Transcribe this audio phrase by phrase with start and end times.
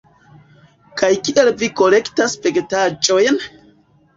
[1.01, 3.39] Kaj kial vi kolektas vegetaĵojn?